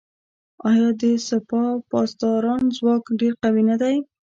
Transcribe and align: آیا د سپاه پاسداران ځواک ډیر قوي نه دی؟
آیا 0.69 0.87
د 1.01 1.03
سپاه 1.27 1.71
پاسداران 1.91 2.63
ځواک 2.77 3.03
ډیر 3.19 3.33
قوي 3.41 3.63
نه 3.69 3.75
دی؟ 3.81 3.95